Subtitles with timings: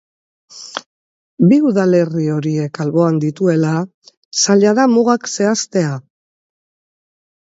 [1.51, 3.73] Bi udalerri horiek alboan dituela,
[4.45, 5.93] zaila da mugak zehaztea.